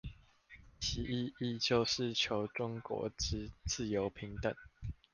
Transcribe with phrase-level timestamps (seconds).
[0.79, 4.51] 其意義就是求中國之自由平等